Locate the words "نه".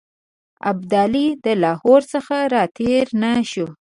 3.21-3.31